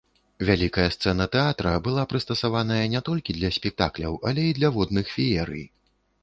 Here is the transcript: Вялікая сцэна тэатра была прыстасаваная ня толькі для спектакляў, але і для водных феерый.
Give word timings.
Вялікая 0.49 0.85
сцэна 0.93 1.27
тэатра 1.35 1.73
была 1.87 2.05
прыстасаваная 2.13 2.79
ня 2.95 3.03
толькі 3.11 3.37
для 3.41 3.53
спектакляў, 3.59 4.19
але 4.31 4.47
і 4.49 4.57
для 4.61 4.69
водных 4.79 5.05
феерый. 5.19 5.65